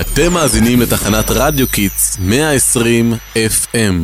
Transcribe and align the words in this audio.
אתם 0.00 0.32
מאזינים 0.32 0.80
לתחנת 0.80 1.24
רדיו 1.30 1.68
Kids 1.68 2.18
120 2.20 3.12
FM. 3.34 3.94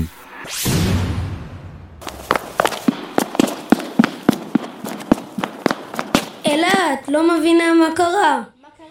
אלעד, 6.47 6.99
לא 7.09 7.39
מבינה 7.39 7.75
מה 7.75 7.89
קרה. 7.97 8.43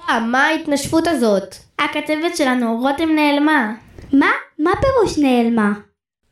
אה, 0.10 0.20
מה 0.20 0.46
ההתנשפות 0.46 1.08
הזאת? 1.08 1.56
הכתבת 1.80 2.38
שלנו, 2.38 2.80
רותם 2.82 3.10
נעלמה. 3.16 3.74
מה? 4.14 4.32
מה 4.60 4.72
פירוש 4.82 5.18
נעלמה? 5.18 5.72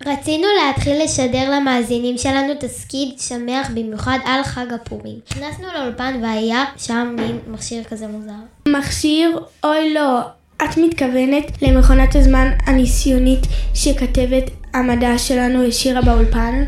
רצינו 0.06 0.48
להתחיל 0.58 1.04
לשדר 1.04 1.52
למאזינים 1.52 2.18
שלנו 2.18 2.54
תסכית 2.60 3.20
שמח 3.20 3.70
במיוחד 3.74 4.18
על 4.26 4.44
חג 4.44 4.74
הפורים. 4.74 5.20
נכנסנו 5.32 5.68
לאולפן 5.76 6.20
והיה 6.22 6.66
שם 6.78 7.16
מין 7.20 7.40
מכשיר 7.48 7.84
כזה 7.84 8.08
מוזר. 8.08 8.32
מכשיר? 8.68 9.40
אוי 9.64 9.94
לא. 9.94 10.20
את 10.64 10.78
מתכוונת 10.78 11.62
למכונת 11.62 12.16
הזמן 12.16 12.52
הניסיונית 12.66 13.40
שכתבת 13.74 14.44
המדע 14.74 15.18
שלנו 15.18 15.64
השאירה 15.64 16.02
באולפן? 16.02 16.64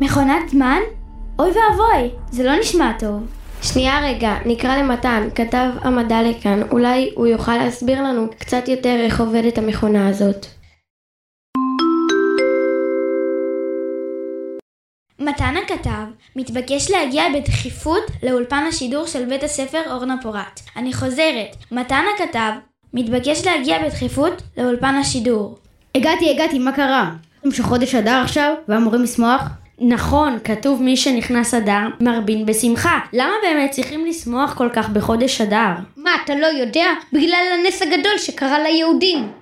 מכונת 0.00 0.48
זמן? 0.50 0.80
אוי 1.38 1.48
ואבוי, 1.48 2.10
זה 2.30 2.44
לא 2.44 2.60
נשמע 2.60 2.92
טוב. 2.98 3.26
שנייה 3.62 4.00
רגע, 4.02 4.36
נקרא 4.46 4.76
למתן, 4.76 5.28
כתב 5.34 5.68
המדע 5.80 6.22
לכאן, 6.22 6.62
אולי 6.70 7.10
הוא 7.14 7.26
יוכל 7.26 7.56
להסביר 7.56 8.02
לנו 8.02 8.26
קצת 8.38 8.68
יותר 8.68 8.96
איך 9.00 9.20
עובדת 9.20 9.58
המכונה 9.58 10.08
הזאת. 10.08 10.46
מתן 15.30 15.54
הכתב 15.64 16.04
מתבקש 16.36 16.90
להגיע 16.90 17.24
בדחיפות 17.34 18.02
לאולפן 18.22 18.64
השידור 18.68 19.06
של 19.06 19.24
בית 19.24 19.42
הספר 19.42 19.82
אורנה 19.90 20.16
פורת. 20.22 20.60
אני 20.76 20.92
חוזרת, 20.92 21.56
מתן 21.72 22.04
הכתב 22.14 22.52
מתבקש 22.94 23.46
להגיע 23.46 23.78
בדחיפות 23.86 24.42
לאולפן 24.56 24.94
השידור. 24.94 25.58
הגעתי, 25.94 26.30
הגעתי, 26.30 26.58
מה 26.58 26.72
קרה? 26.72 27.10
אתם 27.40 27.50
שחודש 27.50 27.94
אדר 27.94 28.20
עכשיו, 28.24 28.54
ואמורים 28.68 29.02
לשמוח? 29.02 29.42
נכון, 29.78 30.38
כתוב 30.44 30.82
מי 30.82 30.96
שנכנס 30.96 31.54
אדר 31.54 31.88
מרבין 32.00 32.46
בשמחה. 32.46 32.98
למה 33.12 33.32
באמת 33.42 33.70
צריכים 33.70 34.06
לשמוח 34.06 34.54
כל 34.54 34.68
כך 34.72 34.88
בחודש 34.88 35.40
אדר? 35.40 35.72
מה, 35.96 36.10
אתה 36.24 36.34
לא 36.34 36.46
יודע? 36.46 36.86
בגלל 37.12 37.44
הנס 37.58 37.82
הגדול 37.82 38.18
שקרה 38.18 38.58
ליהודים. 38.58 39.32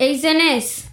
איזה 0.00 0.32
נס? 0.32 0.86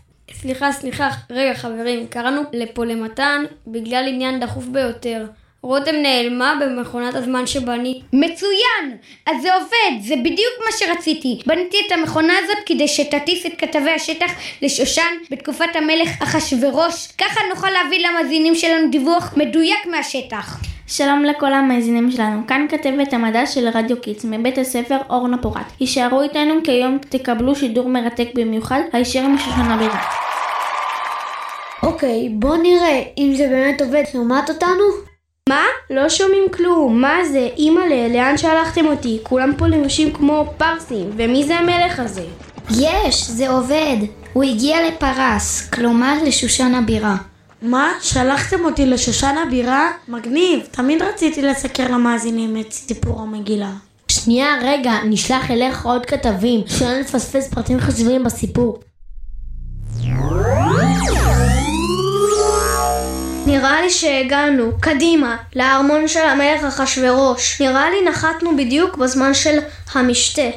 סליחה, 0.43 0.71
סליחה, 0.71 1.09
רגע 1.29 1.53
חברים, 1.53 2.07
קראנו 2.07 2.41
לפה 2.53 2.85
למתן 2.85 3.43
בגלל 3.67 4.07
עניין 4.07 4.39
דחוף 4.39 4.65
ביותר. 4.65 5.25
רותם 5.61 5.95
נעלמה 5.95 6.53
במכונת 6.61 7.15
הזמן 7.15 7.47
שבנית. 7.47 8.03
מצוין! 8.13 8.97
אז 9.25 9.41
זה 9.41 9.53
עובד, 9.53 10.01
זה 10.01 10.15
בדיוק 10.15 10.53
מה 10.65 10.71
שרציתי. 10.77 11.39
בניתי 11.45 11.77
את 11.87 11.91
המכונה 11.91 12.33
הזאת 12.43 12.57
כדי 12.65 12.87
שתטיס 12.87 13.45
את 13.45 13.51
כתבי 13.57 13.91
השטח 13.91 14.31
לשושן 14.61 15.13
בתקופת 15.31 15.75
המלך 15.75 16.09
אחשורוש. 16.23 17.07
ככה 17.17 17.39
נוכל 17.49 17.69
להביא 17.69 18.07
למאזינים 18.07 18.55
שלנו 18.55 18.91
דיווח 18.91 19.33
מדויק 19.37 19.85
מהשטח. 19.91 20.59
שלום 20.87 21.23
לכל 21.23 21.53
המאזינים 21.53 22.11
שלנו, 22.11 22.47
כאן 22.47 22.65
כתבת 22.69 23.13
המדע 23.13 23.45
של 23.45 23.67
רדיו 23.73 24.01
Kids 24.01 24.25
מבית 24.25 24.57
הספר 24.57 24.97
אורנה 25.09 25.37
פורת. 25.37 25.65
הישארו 25.79 26.21
איתנו 26.21 26.53
כי 26.63 26.71
היום 26.71 26.97
תקבלו 27.09 27.55
שידור 27.55 27.89
מרתק 27.89 28.27
במיוחד 28.35 28.81
הישר 28.93 29.27
משושן 29.27 29.71
הבירה. 29.71 30.32
אוקיי, 31.83 32.29
בוא 32.29 32.57
נראה 32.57 33.03
אם 33.17 33.33
זה 33.37 33.47
באמת 33.47 33.81
עובד. 33.81 34.03
שומעת 34.11 34.49
אותנו? 34.49 34.83
מה? 35.49 35.63
לא 35.89 36.09
שומעים 36.09 36.43
כלום. 36.53 37.01
מה 37.01 37.25
זה? 37.31 37.49
אימא'לה, 37.57 38.07
לאן 38.07 38.37
שלחתם 38.37 38.85
אותי? 38.85 39.19
כולם 39.23 39.51
פה 39.57 39.67
לבושים 39.67 40.13
כמו 40.13 40.45
פרסים. 40.57 41.09
ומי 41.17 41.43
זה 41.43 41.55
המלך 41.55 41.99
הזה? 41.99 42.23
יש, 42.69 43.29
זה 43.29 43.49
עובד. 43.49 43.97
הוא 44.33 44.43
הגיע 44.43 44.77
לפרס, 44.87 45.69
כלומר 45.69 46.23
לשושן 46.25 46.75
הבירה. 46.75 47.15
מה? 47.61 47.91
שלחתם 48.01 48.65
אותי 48.65 48.85
לשושן 48.85 49.35
הבירה? 49.47 49.91
מגניב, 50.07 50.59
תמיד 50.71 51.01
רציתי 51.01 51.41
לסקר 51.41 51.91
למאזינים 51.91 52.57
את 52.57 52.71
סיפור 52.73 53.21
המגילה. 53.21 53.71
שנייה, 54.07 54.47
רגע, 54.61 54.93
נשלח 55.05 55.51
אליך 55.51 55.85
עוד 55.85 56.05
כתבים, 56.05 56.61
שלא 56.67 56.99
נפספס 56.99 57.53
פרטים 57.53 57.79
חשובים 57.79 58.23
בסיפור. 58.23 58.79
נראה 63.63 63.81
לי 63.81 63.89
שהגענו, 63.89 64.71
קדימה, 64.81 65.35
לארמון 65.55 66.07
של 66.07 66.19
המלך 66.25 66.63
אחשורוש. 66.63 67.61
נראה 67.61 67.89
לי 67.89 68.01
נחתנו 68.09 68.57
בדיוק 68.57 68.97
בזמן 68.97 69.33
של 69.33 69.59
המשתה. 69.93 70.49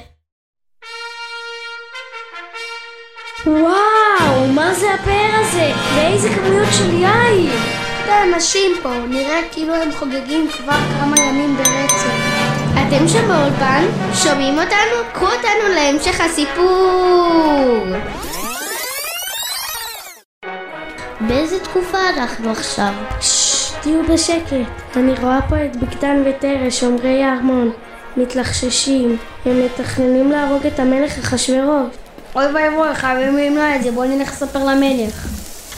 וואו, 3.46 4.46
מה 4.54 4.74
זה 4.74 4.94
הפאר 4.94 5.40
הזה? 5.40 5.72
ואיזה 5.94 6.28
כמויות 6.34 6.68
של 6.72 6.94
יין! 6.94 7.50
האנשים 8.08 8.72
פה, 8.82 8.90
נראה 9.08 9.40
כאילו 9.52 9.74
הם 9.74 9.92
חוגגים 9.92 10.48
כבר 10.50 10.78
כמה 11.00 11.16
ימים 11.20 11.56
ברצף. 11.56 12.16
אתם 12.72 13.08
שם 13.08 13.28
באולפן? 13.28 13.84
שומעים 14.14 14.58
אותנו? 14.58 15.12
קחו 15.12 15.26
אותנו 15.26 15.74
להמשך 15.74 16.20
הסיפור! 16.20 17.55
באיזה 21.48 21.64
תקופה 21.64 21.98
אנחנו 22.16 22.50
עכשיו? 22.50 22.92
ששש, 23.20 23.72
תהיו 23.82 24.00
בשקט. 24.12 24.96
אני 24.96 25.12
רואה 25.20 25.38
פה 25.48 25.56
את 25.64 25.76
בגדן 25.76 26.22
ותרש, 26.26 26.80
שומרי 26.80 27.24
הארמון. 27.24 27.70
מתלחששים. 28.16 29.16
הם 29.44 29.64
מתכננים 29.64 30.30
להרוג 30.30 30.66
את 30.66 30.80
המלך 30.80 31.18
אחשורוש. 31.18 31.94
אוי 32.34 32.44
ואבוי, 32.44 32.94
חייבים 32.94 33.36
למנוע 33.36 33.76
את 33.76 33.82
זה, 33.82 33.92
בואו 33.92 34.08
נלך 34.08 34.28
לספר 34.28 34.64
למלך. 34.64 35.26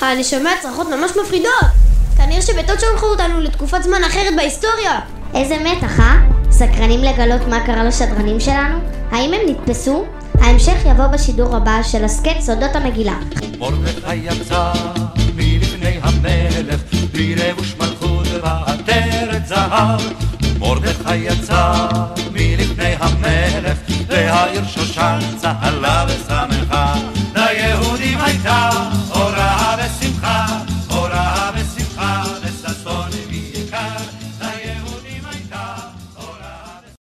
אני 0.02 0.24
שומע 0.24 0.50
צרחות 0.62 0.86
ממש 0.88 1.10
מפחידות! 1.22 1.68
כנראה 2.16 2.42
שבטעות 2.42 2.80
שלחו 2.80 3.06
אותנו 3.06 3.40
לתקופת 3.40 3.82
זמן 3.82 4.04
אחרת 4.06 4.36
בהיסטוריה! 4.36 5.00
איזה 5.34 5.56
מתח, 5.58 6.00
אה? 6.00 6.16
סקרנים 6.50 7.00
לגלות 7.00 7.48
מה 7.48 7.66
קרה 7.66 7.84
לשדרנים 7.84 8.40
שלנו? 8.40 8.78
האם 9.10 9.34
הם 9.34 9.40
נתפסו? 9.48 10.04
ההמשך 10.40 10.76
יבוא 10.86 11.06
בשידור 11.06 11.56
הבא 11.56 11.82
של 11.82 12.04
הסכת 12.04 12.40
סודות 12.40 12.76
המגילה. 12.76 13.18
מרדכי 13.58 14.14
יצא 14.14 14.72
המלך, 16.02 16.80
בלבוש 17.12 17.74
מלכות 17.78 18.26
ועטרת 18.42 19.46
זהב. 19.46 20.00
מרדכי 20.58 21.16
יצא 21.16 21.88
מלפני 22.32 22.94
המלך, 23.00 23.78
והעיר 24.06 24.64
שושן 24.66 25.18
צהלה 25.36 26.04